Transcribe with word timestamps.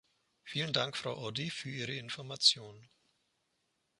Vielen 0.41 0.73
Dank, 0.73 0.97
Frau 0.97 1.15
Oddy, 1.23 1.51
für 1.51 1.69
Ihre 1.69 1.93
Information. 1.93 2.89